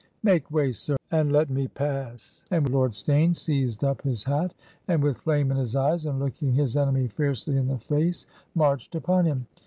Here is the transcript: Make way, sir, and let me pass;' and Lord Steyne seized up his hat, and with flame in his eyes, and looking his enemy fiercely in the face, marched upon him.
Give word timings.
Make 0.23 0.49
way, 0.49 0.71
sir, 0.71 0.95
and 1.11 1.31
let 1.31 1.51
me 1.51 1.67
pass;' 1.67 2.41
and 2.49 2.67
Lord 2.71 2.95
Steyne 2.95 3.35
seized 3.35 3.83
up 3.83 4.01
his 4.01 4.23
hat, 4.23 4.51
and 4.87 5.03
with 5.03 5.17
flame 5.17 5.51
in 5.51 5.57
his 5.57 5.75
eyes, 5.75 6.07
and 6.07 6.17
looking 6.19 6.51
his 6.53 6.75
enemy 6.75 7.07
fiercely 7.07 7.55
in 7.55 7.67
the 7.67 7.77
face, 7.77 8.25
marched 8.55 8.95
upon 8.95 9.25
him. 9.25 9.45